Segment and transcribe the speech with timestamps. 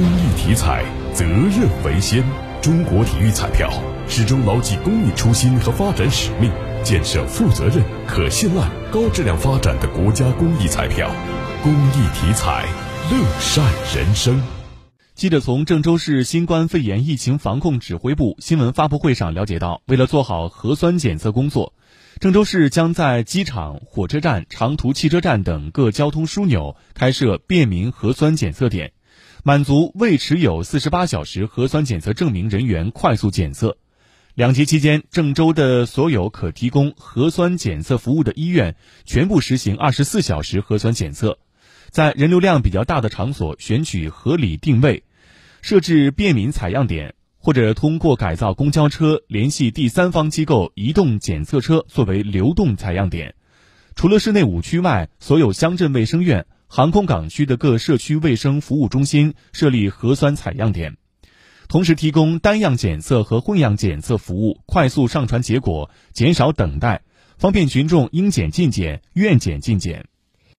[0.00, 2.24] 公益体彩，责任为先。
[2.62, 3.70] 中国体育彩票
[4.08, 6.50] 始终牢记公益初心和发展使命，
[6.82, 11.10] 建设负责任、可信赖、高质量发展的国家公益彩票。
[11.62, 12.66] 公益体彩，
[13.10, 13.62] 乐善
[13.94, 14.40] 人生。
[15.14, 21.74] 记者从郑州市新冠肺炎疫情防控指挥部新闻发布会上了解到，为了做好核酸检测工作，
[22.20, 28.92] 郑州市将在机场、火车站、长途汽车站等各交通枢纽开设便民核酸检测点，
[29.42, 33.78] 满足未持有四十八小时核酸检测证明人员快速检测。
[34.34, 38.76] 两节期间，郑州的所有可提供核酸检测服务的医院
[39.06, 41.38] 全部实行二十四小时核酸检测，
[41.88, 45.04] 在人流量比较大的场所选取合理定位。
[45.62, 53.34] 设置便民采样点，或者通过改造公交车联系第三方机构移动检测车作为流动采样点。
[53.94, 60.96] 除了市内五区外，所有乡镇卫生院、航空港区的各社区卫生服务中心设立核酸采样点，
[61.66, 67.02] 同时提供单样检测和混样检测服务，快速上传结果，减少等待，
[67.36, 70.06] 方便群众应检尽检、愿检尽检。